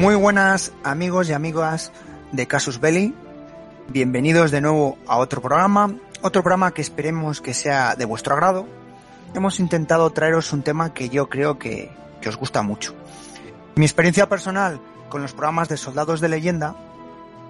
buenas 0.00 0.72
amigos 0.82 1.28
y 1.28 1.34
amigas 1.34 1.92
de 2.32 2.46
Casus 2.46 2.80
Belli. 2.80 3.14
Bienvenidos 3.88 4.50
de 4.50 4.62
nuevo 4.62 4.96
a 5.06 5.18
otro 5.18 5.42
programa, 5.42 5.94
otro 6.22 6.42
programa 6.42 6.72
que 6.72 6.80
esperemos 6.80 7.40
que 7.40 7.52
sea 7.52 7.96
de 7.96 8.06
vuestro 8.06 8.34
agrado. 8.34 8.66
Hemos 9.34 9.60
intentado 9.60 10.08
traeros 10.10 10.52
un 10.52 10.62
tema 10.62 10.94
que 10.94 11.10
yo 11.10 11.28
creo 11.28 11.58
que, 11.58 11.90
que 12.20 12.28
os 12.30 12.36
gusta 12.36 12.62
mucho. 12.62 12.94
Mi 13.76 13.84
experiencia 13.84 14.28
personal 14.28 14.80
con 15.10 15.20
los 15.20 15.32
programas 15.32 15.68
de 15.68 15.76
Soldados 15.76 16.20
de 16.20 16.30
Leyenda 16.30 16.74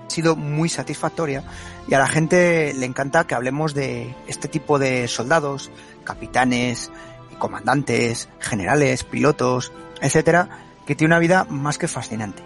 ha 0.06 0.10
sido 0.10 0.34
muy 0.34 0.68
satisfactoria 0.68 1.44
y 1.86 1.94
a 1.94 1.98
la 1.98 2.08
gente 2.08 2.74
le 2.74 2.84
encanta 2.84 3.26
que 3.26 3.36
hablemos 3.36 3.74
de 3.74 4.14
este 4.26 4.48
tipo 4.48 4.78
de 4.78 5.06
soldados, 5.06 5.70
capitanes, 6.04 6.90
comandantes, 7.38 8.28
generales, 8.40 9.04
pilotos, 9.04 9.72
etcétera, 10.00 10.69
que 10.90 10.96
tiene 10.96 11.14
una 11.14 11.20
vida 11.20 11.46
más 11.48 11.78
que 11.78 11.86
fascinante. 11.86 12.42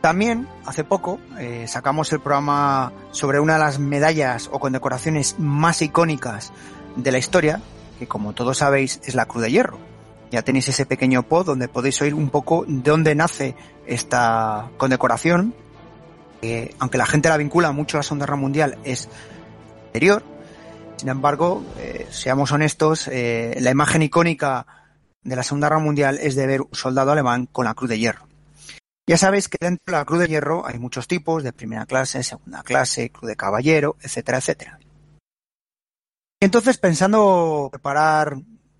También, 0.00 0.46
hace 0.66 0.84
poco, 0.84 1.18
eh, 1.36 1.64
sacamos 1.66 2.12
el 2.12 2.20
programa 2.20 2.92
sobre 3.10 3.40
una 3.40 3.54
de 3.54 3.58
las 3.58 3.80
medallas 3.80 4.48
o 4.52 4.60
condecoraciones 4.60 5.34
más 5.40 5.82
icónicas 5.82 6.52
de 6.94 7.10
la 7.10 7.18
historia, 7.18 7.60
que 7.98 8.06
como 8.06 8.34
todos 8.34 8.58
sabéis 8.58 9.00
es 9.04 9.16
la 9.16 9.26
Cruz 9.26 9.42
de 9.42 9.50
Hierro. 9.50 9.80
Ya 10.30 10.42
tenéis 10.42 10.68
ese 10.68 10.86
pequeño 10.86 11.24
pod 11.24 11.44
donde 11.44 11.66
podéis 11.66 12.00
oír 12.02 12.14
un 12.14 12.30
poco 12.30 12.64
de 12.68 12.88
dónde 12.88 13.16
nace 13.16 13.56
esta 13.84 14.70
condecoración, 14.76 15.52
que 16.40 16.72
aunque 16.78 16.98
la 16.98 17.06
gente 17.06 17.28
la 17.30 17.36
vincula 17.36 17.72
mucho 17.72 17.96
a 17.96 17.98
la 17.98 18.04
Segunda 18.04 18.26
Guerra 18.26 18.36
Mundial, 18.36 18.78
es 18.84 19.08
anterior. 19.86 20.22
Sin 20.98 21.08
embargo, 21.08 21.64
eh, 21.78 22.06
seamos 22.10 22.52
honestos, 22.52 23.08
eh, 23.08 23.56
la 23.58 23.72
imagen 23.72 24.02
icónica 24.02 24.85
de 25.26 25.34
la 25.34 25.42
Segunda 25.42 25.68
Guerra 25.68 25.80
Mundial 25.80 26.18
es 26.22 26.36
de 26.36 26.46
ver 26.46 26.62
un 26.62 26.72
soldado 26.72 27.10
alemán 27.10 27.46
con 27.46 27.64
la 27.64 27.74
Cruz 27.74 27.90
de 27.90 27.98
Hierro. 27.98 28.28
Ya 29.08 29.18
sabéis 29.18 29.48
que 29.48 29.58
dentro 29.60 29.82
de 29.86 29.92
la 29.92 30.04
Cruz 30.04 30.20
de 30.20 30.28
Hierro 30.28 30.66
hay 30.66 30.78
muchos 30.78 31.08
tipos, 31.08 31.42
de 31.42 31.52
primera 31.52 31.84
clase, 31.84 32.22
segunda 32.22 32.62
clase, 32.62 33.10
Cruz 33.10 33.28
de 33.28 33.36
Caballero, 33.36 33.96
etcétera, 34.00 34.38
etcétera. 34.38 34.78
Entonces, 36.40 36.78
pensando 36.78 37.68
preparar 37.72 38.36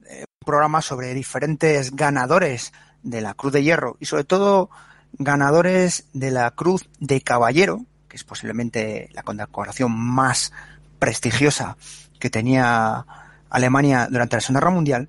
eh, 0.08 0.20
un 0.20 0.46
programa 0.46 0.82
sobre 0.82 1.14
diferentes 1.14 1.94
ganadores 1.96 2.72
de 3.02 3.20
la 3.20 3.34
Cruz 3.34 3.52
de 3.52 3.64
Hierro 3.64 3.96
y 3.98 4.06
sobre 4.06 4.24
todo 4.24 4.70
ganadores 5.14 6.06
de 6.12 6.30
la 6.30 6.50
Cruz 6.52 6.88
de 7.00 7.20
Caballero, 7.22 7.84
que 8.08 8.16
es 8.16 8.24
posiblemente 8.24 9.08
la 9.14 9.24
condecoración 9.24 9.92
más 9.92 10.52
prestigiosa 11.00 11.76
que 12.20 12.30
tenía 12.30 13.04
Alemania 13.50 14.06
durante 14.08 14.36
la 14.36 14.40
Segunda 14.40 14.60
Guerra 14.60 14.74
Mundial, 14.74 15.08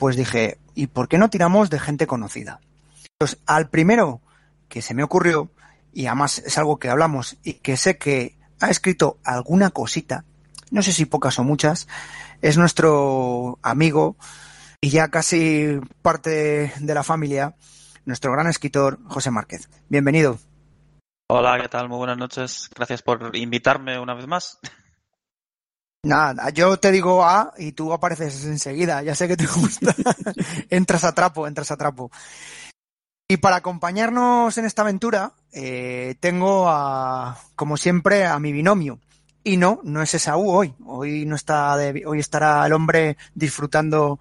pues 0.00 0.16
dije, 0.16 0.58
¿y 0.74 0.86
por 0.86 1.08
qué 1.08 1.18
no 1.18 1.28
tiramos 1.28 1.68
de 1.68 1.78
gente 1.78 2.06
conocida? 2.06 2.58
Pues 3.18 3.38
al 3.44 3.68
primero 3.68 4.22
que 4.68 4.80
se 4.80 4.94
me 4.94 5.02
ocurrió, 5.02 5.50
y 5.92 6.06
además 6.06 6.38
es 6.38 6.56
algo 6.56 6.78
que 6.78 6.88
hablamos 6.88 7.36
y 7.44 7.54
que 7.54 7.76
sé 7.76 7.98
que 7.98 8.38
ha 8.60 8.70
escrito 8.70 9.18
alguna 9.24 9.70
cosita, 9.70 10.24
no 10.70 10.80
sé 10.82 10.92
si 10.92 11.04
pocas 11.04 11.38
o 11.38 11.44
muchas, 11.44 11.86
es 12.40 12.56
nuestro 12.56 13.58
amigo 13.60 14.16
y 14.80 14.88
ya 14.88 15.08
casi 15.08 15.78
parte 16.00 16.72
de 16.80 16.94
la 16.94 17.02
familia, 17.02 17.54
nuestro 18.06 18.32
gran 18.32 18.46
escritor 18.46 18.98
José 19.04 19.30
Márquez. 19.30 19.68
Bienvenido. 19.90 20.38
Hola, 21.28 21.60
¿qué 21.60 21.68
tal? 21.68 21.90
Muy 21.90 21.98
buenas 21.98 22.16
noches. 22.16 22.70
Gracias 22.74 23.02
por 23.02 23.36
invitarme 23.36 23.98
una 23.98 24.14
vez 24.14 24.26
más. 24.26 24.58
Nada, 26.02 26.48
yo 26.50 26.78
te 26.78 26.90
digo 26.90 27.24
A 27.24 27.52
y 27.58 27.72
tú 27.72 27.92
apareces 27.92 28.44
enseguida. 28.44 29.02
Ya 29.02 29.14
sé 29.14 29.28
que 29.28 29.36
te 29.36 29.46
gusta. 29.54 29.94
entras 30.70 31.04
a 31.04 31.12
trapo, 31.14 31.46
entras 31.46 31.70
a 31.70 31.76
trapo. 31.76 32.10
Y 33.28 33.36
para 33.36 33.56
acompañarnos 33.56 34.56
en 34.58 34.64
esta 34.64 34.82
aventura, 34.82 35.34
eh, 35.52 36.16
tengo 36.18 36.68
a, 36.68 37.38
como 37.54 37.76
siempre, 37.76 38.26
a 38.26 38.38
mi 38.38 38.52
binomio. 38.52 38.98
Y 39.44 39.56
no, 39.56 39.80
no 39.84 40.02
es 40.02 40.14
Esaú 40.14 40.50
hoy. 40.50 40.74
Hoy 40.84 41.26
no 41.26 41.36
está 41.36 41.76
de, 41.76 42.02
hoy 42.06 42.18
estará 42.18 42.66
el 42.66 42.72
hombre 42.72 43.16
disfrutando 43.34 44.18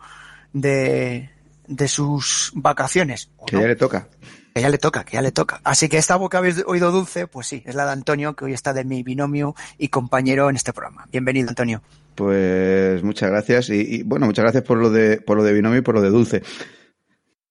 de, 0.54 1.30
de 1.68 1.88
sus 1.88 2.52
vacaciones. 2.54 3.32
Que 3.48 3.60
ya 3.60 3.68
le 3.68 3.76
toca. 3.76 4.08
Que 4.54 4.62
ya 4.62 4.70
le 4.70 4.78
toca, 4.78 5.04
que 5.04 5.14
ya 5.14 5.22
le 5.22 5.32
toca. 5.32 5.62
Así 5.64 5.90
que 5.90 5.98
esta 5.98 6.16
voz 6.16 6.30
que 6.30 6.38
habéis 6.38 6.64
oído 6.66 6.92
dulce, 6.92 7.28
pues 7.28 7.48
sí, 7.48 7.64
es 7.66 7.76
la 7.76 7.86
de 7.86 7.92
Antonio, 7.92 8.36
que 8.36 8.46
hoy 8.46 8.54
está 8.54 8.74
de 8.74 8.84
mi 8.84 9.04
binomio 9.04 9.56
y 9.78 9.90
compañero 9.90 10.50
en 10.50 10.56
este 10.56 10.74
programa. 10.74 11.08
Bienvenido, 11.12 11.50
Antonio. 11.50 11.82
Pues 12.16 13.04
muchas 13.04 13.30
gracias 13.30 13.70
y, 13.70 13.96
y 13.96 14.04
bueno, 14.04 14.26
muchas 14.26 14.44
gracias 14.44 14.64
por 14.64 14.78
lo 14.78 14.90
de 14.90 15.22
por 15.22 15.38
lo 15.38 15.44
de 15.44 15.54
binomio 15.54 15.80
y 15.80 15.82
por 15.84 15.96
lo 15.96 16.02
de 16.02 16.10
dulce. 16.10 16.44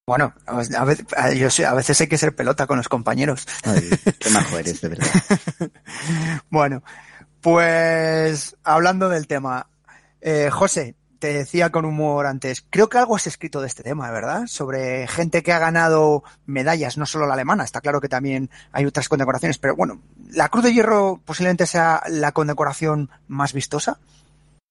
Bueno, 0.09 0.33
a 0.47 0.85
veces, 0.85 1.05
yo 1.37 1.51
sé, 1.51 1.67
a 1.67 1.75
veces 1.75 2.01
hay 2.01 2.07
que 2.07 2.17
ser 2.17 2.35
pelota 2.35 2.67
con 2.67 2.79
los 2.79 2.89
compañeros. 2.89 3.47
Ay, 3.65 3.91
qué 4.19 4.31
majo 4.31 4.57
eres, 4.57 4.81
de 4.81 4.89
verdad. 4.89 5.07
bueno, 6.51 6.83
pues 7.43 8.57
hablando 8.65 9.11
del 9.11 9.27
tema, 9.27 9.69
eh, 10.23 10.49
José, 10.51 10.95
te 11.19 11.33
decía 11.33 11.71
con 11.71 11.85
humor 11.85 12.27
antes, 12.27 12.65
creo 12.71 12.89
que 12.89 12.99
algo 12.99 13.17
has 13.17 13.27
escrito 13.27 13.61
de 13.61 13.67
este 13.67 13.83
tema, 13.83 14.11
¿verdad? 14.11 14.47
Sobre 14.47 15.07
gente 15.07 15.43
que 15.43 15.53
ha 15.53 15.59
ganado 15.59 16.23
medallas, 16.47 16.97
no 16.99 17.07
solo 17.07 17.27
la 17.27 17.35
alemana, 17.35 17.65
está 17.65 17.81
claro 17.81 18.01
que 18.01 18.09
también 18.09 18.51
hay 18.73 18.87
otras 18.87 19.09
condecoraciones, 19.09 19.59
pero 19.59 19.77
bueno, 19.77 20.01
¿la 20.31 20.49
Cruz 20.49 20.65
de 20.65 20.73
Hierro 20.73 21.21
posiblemente 21.25 21.67
sea 21.67 22.03
la 22.09 22.33
condecoración 22.33 23.11
más 23.27 23.53
vistosa? 23.53 23.99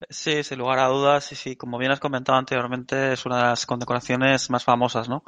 Sí, 0.09 0.43
sin 0.43 0.59
lugar 0.59 0.79
a 0.79 0.87
dudas, 0.87 1.31
y 1.31 1.35
sí, 1.35 1.55
como 1.55 1.79
bien 1.79 1.91
has 1.91 1.99
comentado 1.99 2.37
anteriormente, 2.37 3.13
es 3.13 3.25
una 3.25 3.37
de 3.37 3.43
las 3.43 3.65
condecoraciones 3.65 4.49
más 4.51 4.63
famosas, 4.63 5.09
¿no? 5.09 5.23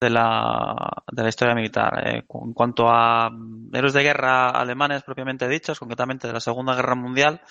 De 0.00 0.08
la, 0.08 0.74
de 1.12 1.22
la 1.22 1.28
historia 1.28 1.54
militar. 1.54 2.06
Eh, 2.06 2.24
en 2.28 2.52
cuanto 2.54 2.88
a 2.88 3.30
héroes 3.72 3.92
de 3.92 4.02
guerra 4.02 4.50
alemanes 4.50 5.02
propiamente 5.02 5.46
dichos, 5.46 5.78
concretamente 5.78 6.26
de 6.26 6.32
la 6.32 6.40
Segunda 6.40 6.74
Guerra 6.74 6.94
Mundial, 6.94 7.42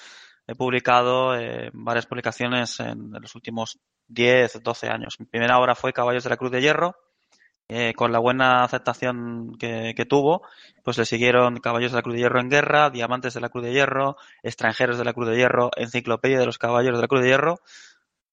he 0.48 0.56
publicado 0.56 1.36
eh, 1.36 1.70
varias 1.74 2.06
publicaciones 2.06 2.80
en, 2.80 3.12
los 3.12 3.36
últimos 3.36 3.80
10, 4.08 4.64
12 4.64 4.88
años. 4.88 5.20
Mi 5.20 5.26
primera 5.26 5.60
obra 5.60 5.76
fue 5.76 5.94
Caballos 5.94 6.24
de 6.24 6.30
la 6.30 6.38
Cruz 6.38 6.52
de 6.52 6.62
Hierro, 6.62 6.96
eh, 7.70 7.94
con 7.94 8.14
la 8.14 8.20
buena 8.20 8.64
aceptación 8.64 9.58
que, 9.60 9.94
que, 9.94 10.06
tuvo, 10.06 10.44
pues 10.84 10.98
le 10.98 11.06
siguieron 11.06 11.58
Caballos 11.58 11.92
de 11.92 11.98
la 11.98 12.02
Cruz 12.02 12.16
de 12.16 12.22
Hierro 12.22 12.40
en 12.40 12.50
Guerra, 12.50 12.90
Diamantes 12.90 13.34
de 13.34 13.42
la 13.42 13.50
Cruz 13.50 13.66
de 13.66 13.74
Hierro, 13.74 14.16
Extranjeros 14.42 14.98
de 14.98 15.04
la 15.04 15.14
Cruz 15.14 15.28
de 15.28 15.36
Hierro, 15.36 15.70
Enciclopedia 15.76 16.40
de 16.40 16.46
los 16.46 16.58
Caballeros 16.58 16.98
de 16.98 17.02
la 17.02 17.08
Cruz 17.10 17.22
de 17.22 17.28
Hierro 17.28 17.60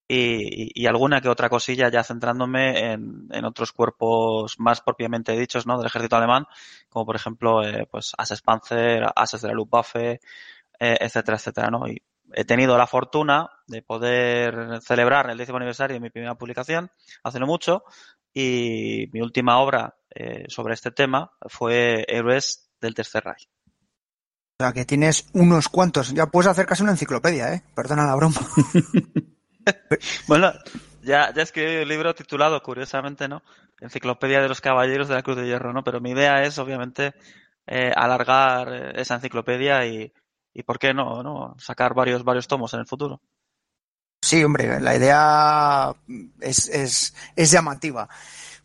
y, 0.07 0.71
y 0.81 0.87
alguna 0.87 1.21
que 1.21 1.29
otra 1.29 1.49
cosilla 1.49 1.89
ya 1.91 2.05
centrándome 2.05 2.93
en, 2.93 3.27
en, 3.31 3.45
otros 3.45 3.73
cuerpos 3.73 4.59
más 4.59 4.83
propiamente 4.83 5.33
dichos 5.33 5.67
¿no? 5.67 5.79
del 5.79 5.87
ejército 5.87 6.17
alemán, 6.17 6.47
como 6.89 7.07
por 7.07 7.17
ejemplo 7.17 7.65
eh, 7.67 7.87
pues 7.91 8.13
Ases 8.19 8.43
Panzer, 8.43 9.05
Ases 9.17 9.41
de 9.41 9.49
la 9.49 9.55
Luftwaffe, 9.55 10.21
eh, 10.79 10.97
etcétera, 11.01 11.37
etcétera. 11.37 11.71
¿no? 11.71 11.87
Y 11.89 12.03
he 12.33 12.45
tenido 12.45 12.77
la 12.77 12.87
fortuna 12.87 13.51
de 13.67 13.83
poder 13.83 14.81
celebrar 14.83 15.31
el 15.31 15.39
décimo 15.39 15.59
aniversario 15.59 15.95
de 15.95 16.01
mi 16.01 16.11
primera 16.11 16.35
publicación 16.35 16.91
hace 17.23 17.39
no 17.39 17.47
mucho 17.47 17.85
y 18.33 19.09
mi 19.13 19.21
última 19.21 19.59
obra 19.59 19.97
eh, 20.11 20.45
sobre 20.49 20.75
este 20.75 20.91
tema 20.91 21.31
fue 21.49 22.05
Héroes 22.09 22.69
del 22.81 22.95
Tercer 22.95 23.25
Reich. 23.25 23.49
O 24.59 24.65
sea, 24.65 24.73
que 24.73 24.85
tienes 24.85 25.29
unos 25.33 25.69
cuantos. 25.69 26.13
Ya 26.13 26.27
puedes 26.27 26.51
hacer 26.51 26.67
casi 26.67 26.83
una 26.83 26.93
enciclopedia, 26.93 27.53
¿eh? 27.53 27.63
Perdona 27.75 28.07
la 28.07 28.15
broma. 28.15 28.37
bueno, 30.29 30.53
ya, 31.03 31.33
ya 31.33 31.43
escribí 31.43 31.83
un 31.83 31.89
libro 31.89 32.15
titulado, 32.15 32.63
curiosamente, 32.63 33.29
¿no? 33.29 33.43
Enciclopedia 33.81 34.41
de 34.41 34.49
los 34.49 34.61
Caballeros 34.61 35.09
de 35.09 35.15
la 35.15 35.23
Cruz 35.23 35.37
de 35.37 35.47
Hierro, 35.47 35.73
¿no? 35.73 35.83
Pero 35.83 36.01
mi 36.01 36.11
idea 36.11 36.43
es, 36.45 36.59
obviamente, 36.59 37.15
eh, 37.67 37.93
alargar 37.97 38.97
esa 38.97 39.17
enciclopedia 39.17 39.87
y, 39.87 40.13
y, 40.55 40.63
¿por 40.63 40.79
qué 40.79 40.95
no, 40.95 41.23
no? 41.23 41.57
Sacar 41.59 41.95
varios, 41.95 42.25
varios 42.25 42.47
tomos 42.47 42.73
en 42.75 42.81
el 42.81 42.87
futuro. 42.87 43.21
Sí, 44.23 44.43
hombre, 44.43 44.81
la 44.81 44.97
idea 44.97 45.95
es, 46.41 46.69
es, 46.69 47.15
es 47.37 47.51
llamativa. 47.51 48.09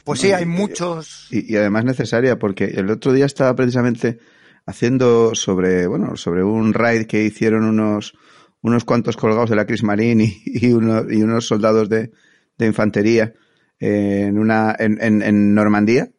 Pues 0.06 0.22
sí, 0.22 0.32
hay 0.32 0.46
muchos. 0.46 1.28
Y, 1.32 1.54
y, 1.54 1.58
además 1.58 1.84
necesaria, 1.84 2.40
porque 2.40 2.66
el 2.66 2.90
otro 2.90 3.12
día 3.12 3.26
estaba 3.26 3.54
precisamente 3.56 4.20
haciendo 4.66 5.36
sobre, 5.36 5.88
bueno, 5.88 6.16
sobre 6.16 6.44
un 6.44 6.74
raid 6.74 7.08
que 7.08 7.26
hicieron 7.26 7.66
unos, 7.66 8.14
unos 8.62 8.86
cuantos 8.86 9.18
colgados 9.18 9.50
de 9.50 9.56
la 9.58 9.66
Kriegsmarine 9.66 10.24
y, 10.46 10.68
y, 10.68 10.72
uno, 10.72 11.04
y 11.10 11.22
unos 11.24 11.48
soldados 11.48 11.90
de, 11.90 12.12
de 12.58 12.66
infantería 12.66 13.34
eh, 13.80 14.26
en, 14.28 14.38
una, 14.38 14.76
en, 14.78 15.02
en, 15.02 15.22
en 15.22 15.56
Normandía, 15.56 16.12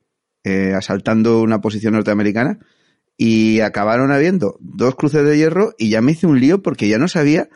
eh, 0.44 0.74
asaltando 0.74 1.40
una 1.40 1.60
posición 1.60 1.94
norteamericana, 1.94 2.58
y 3.22 3.60
acabaron 3.60 4.12
habiendo 4.12 4.56
dos 4.60 4.94
cruces 4.94 5.22
de 5.26 5.36
hierro 5.36 5.74
y 5.76 5.90
ya 5.90 6.00
me 6.00 6.12
hice 6.12 6.26
un 6.26 6.40
lío 6.40 6.62
porque 6.62 6.88
ya 6.88 6.96
no 6.96 7.06
sabía 7.06 7.50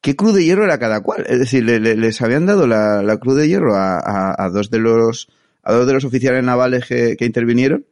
qué 0.00 0.16
cruz 0.16 0.34
de 0.34 0.44
hierro 0.44 0.64
era 0.64 0.80
cada 0.80 1.00
cual. 1.00 1.24
Es 1.28 1.38
decir, 1.38 1.62
le, 1.62 1.78
le, 1.78 1.94
les 1.94 2.20
habían 2.22 2.44
dado 2.44 2.66
la, 2.66 3.04
la 3.04 3.16
cruz 3.18 3.36
de 3.36 3.46
hierro 3.46 3.76
a, 3.76 4.34
a, 4.36 4.50
dos 4.50 4.68
de 4.68 4.80
los 4.80 5.28
a 5.62 5.72
dos 5.72 5.86
de 5.86 5.92
los 5.92 6.04
oficiales 6.04 6.42
navales 6.42 6.86
que, 6.86 7.16
que, 7.16 7.24
intervinieron 7.24 7.86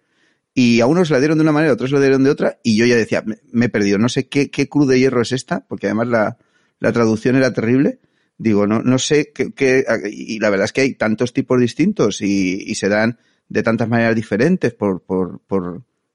y 0.54 0.80
a 0.80 0.86
unos 0.86 1.10
la 1.10 1.20
dieron 1.20 1.38
de 1.38 1.42
una 1.42 1.52
manera, 1.52 1.70
a 1.70 1.74
otros 1.74 1.92
la 1.92 2.00
dieron 2.00 2.24
de 2.24 2.30
otra 2.30 2.58
y 2.64 2.74
yo 2.76 2.84
ya 2.84 2.96
decía, 2.96 3.22
me, 3.24 3.66
he 3.66 3.68
perdido, 3.68 3.98
no 3.98 4.08
sé 4.08 4.26
qué, 4.26 4.50
qué, 4.50 4.68
cruz 4.68 4.88
de 4.88 4.98
hierro 4.98 5.22
es 5.22 5.30
esta, 5.30 5.64
porque 5.68 5.86
además 5.86 6.08
la, 6.08 6.38
la 6.80 6.90
traducción 6.90 7.36
era 7.36 7.52
terrible. 7.52 8.00
Digo, 8.38 8.66
no, 8.66 8.82
no 8.82 8.98
sé 8.98 9.30
qué, 9.32 9.84
y 10.10 10.40
la 10.40 10.50
verdad 10.50 10.64
es 10.64 10.72
que 10.72 10.80
hay 10.80 10.94
tantos 10.94 11.32
tipos 11.32 11.60
distintos 11.60 12.20
y, 12.22 12.60
y 12.66 12.74
se 12.74 12.88
dan 12.88 13.20
de 13.48 13.62
tantas 13.62 13.88
maneras 13.88 14.16
diferentes 14.16 14.74
por, 14.74 15.00
por, 15.04 15.42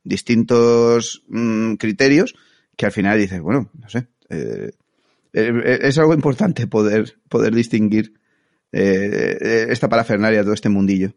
distintos 0.04 1.24
mm, 1.28 1.76
criterios 1.76 2.36
que 2.76 2.86
al 2.86 2.92
final 2.92 3.18
dices, 3.18 3.42
bueno, 3.42 3.70
no 3.74 3.90
sé, 3.90 4.08
eh, 4.30 4.72
eh, 5.34 5.80
es 5.82 5.98
algo 5.98 6.14
importante 6.14 6.68
poder, 6.68 7.18
poder 7.28 7.54
distinguir 7.54 8.14
eh, 8.72 9.68
esta 9.70 9.90
parafernalia, 9.90 10.44
todo 10.44 10.54
este 10.54 10.70
mundillo. 10.70 11.14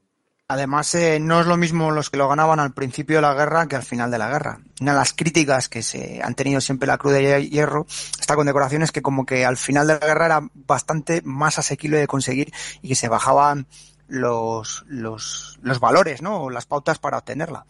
Además, 0.52 0.94
eh, 0.96 1.18
no 1.18 1.40
es 1.40 1.46
lo 1.46 1.56
mismo 1.56 1.90
los 1.92 2.10
que 2.10 2.18
lo 2.18 2.28
ganaban 2.28 2.60
al 2.60 2.74
principio 2.74 3.16
de 3.16 3.22
la 3.22 3.32
guerra 3.32 3.66
que 3.68 3.76
al 3.76 3.82
final 3.82 4.10
de 4.10 4.18
la 4.18 4.28
guerra. 4.28 4.60
Una 4.82 4.92
de 4.92 4.98
las 4.98 5.14
críticas 5.14 5.70
que 5.70 5.82
se 5.82 6.20
han 6.22 6.34
tenido 6.34 6.60
siempre 6.60 6.86
la 6.86 6.98
Cruz 6.98 7.14
de 7.14 7.48
Hierro 7.48 7.86
está 8.20 8.36
con 8.36 8.46
decoraciones 8.46 8.92
que 8.92 9.00
como 9.00 9.24
que 9.24 9.46
al 9.46 9.56
final 9.56 9.86
de 9.86 9.94
la 9.98 10.06
guerra 10.06 10.26
era 10.26 10.40
bastante 10.52 11.22
más 11.24 11.58
asequible 11.58 11.98
de 11.98 12.06
conseguir 12.06 12.52
y 12.82 12.88
que 12.88 12.94
se 12.94 13.08
bajaban 13.08 13.66
los, 14.12 14.84
los, 14.88 15.58
los 15.62 15.80
valores, 15.80 16.20
¿no? 16.20 16.42
O 16.42 16.50
las 16.50 16.66
pautas 16.66 16.98
para 16.98 17.16
obtenerla. 17.16 17.64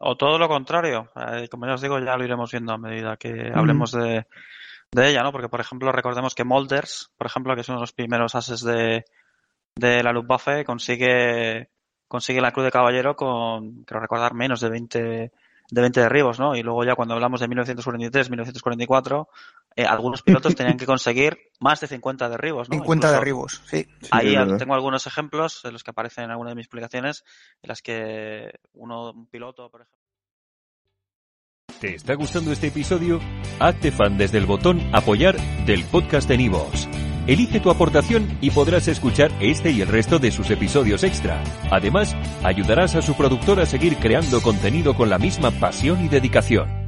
O 0.00 0.16
todo 0.16 0.36
lo 0.36 0.48
contrario. 0.48 1.10
Eh, 1.14 1.48
como 1.48 1.66
ya 1.66 1.74
os 1.74 1.80
digo, 1.80 2.00
ya 2.00 2.16
lo 2.16 2.24
iremos 2.24 2.50
viendo 2.50 2.72
a 2.72 2.78
medida 2.78 3.16
que 3.16 3.52
hablemos 3.54 3.92
de, 3.92 4.26
de 4.90 5.08
ella, 5.08 5.22
¿no? 5.22 5.30
Porque, 5.30 5.48
por 5.48 5.60
ejemplo, 5.60 5.92
recordemos 5.92 6.34
que 6.34 6.42
Molders, 6.42 7.12
por 7.16 7.28
ejemplo, 7.28 7.54
que 7.54 7.60
es 7.60 7.68
uno 7.68 7.78
de 7.78 7.82
los 7.82 7.92
primeros 7.92 8.34
ases 8.34 8.62
de, 8.62 9.04
de 9.76 10.02
la 10.02 10.12
Luftwaffe, 10.12 10.64
consigue 10.64 11.70
consigue 12.08 12.40
la 12.40 12.52
Cruz 12.52 12.64
de 12.64 12.72
Caballero 12.72 13.14
con, 13.14 13.84
creo 13.84 14.00
recordar, 14.00 14.34
menos 14.34 14.60
de 14.60 14.68
20, 14.68 14.98
de 14.98 15.80
20 15.80 16.00
derribos, 16.00 16.40
¿no? 16.40 16.56
Y 16.56 16.62
luego 16.62 16.84
ya 16.84 16.96
cuando 16.96 17.14
hablamos 17.14 17.40
de 17.40 17.48
1943, 17.48 18.30
1944, 18.30 19.28
eh, 19.76 19.84
algunos 19.84 20.22
pilotos 20.22 20.54
tenían 20.54 20.78
que 20.78 20.86
conseguir 20.86 21.50
más 21.60 21.80
de 21.80 21.86
50 21.86 22.30
derribos, 22.30 22.70
¿no? 22.70 22.76
50 22.76 23.12
derribos, 23.12 23.62
sí. 23.66 23.86
Ahí 24.10 24.34
tengo 24.58 24.74
algunos 24.74 25.06
ejemplos 25.06 25.60
en 25.64 25.74
los 25.74 25.84
que 25.84 25.90
aparecen 25.90 26.24
en 26.24 26.30
alguna 26.30 26.50
de 26.50 26.56
mis 26.56 26.64
explicaciones, 26.64 27.24
en 27.62 27.68
las 27.68 27.82
que 27.82 28.52
uno, 28.72 29.12
un 29.12 29.26
piloto, 29.26 29.70
por 29.70 29.82
ejemplo. 29.82 30.00
¿Te 31.78 31.94
está 31.94 32.14
gustando 32.14 32.52
este 32.52 32.68
episodio? 32.68 33.20
Hazte 33.60 33.92
fan 33.92 34.16
desde 34.16 34.38
el 34.38 34.46
botón 34.46 34.80
apoyar 34.94 35.36
del 35.66 35.84
podcast 35.84 36.26
de 36.26 36.38
Nivos. 36.38 36.88
Elige 37.26 37.60
tu 37.60 37.70
aportación 37.70 38.38
y 38.40 38.50
podrás 38.50 38.88
escuchar 38.88 39.30
este 39.40 39.72
y 39.72 39.82
el 39.82 39.88
resto 39.88 40.18
de 40.18 40.30
sus 40.30 40.48
episodios 40.48 41.04
extra. 41.04 41.42
Además, 41.70 42.16
ayudarás 42.44 42.94
a 42.94 43.02
su 43.02 43.14
productor 43.14 43.60
a 43.60 43.66
seguir 43.66 43.96
creando 43.96 44.40
contenido 44.40 44.94
con 44.94 45.10
la 45.10 45.18
misma 45.18 45.50
pasión 45.50 46.02
y 46.02 46.08
dedicación. 46.08 46.85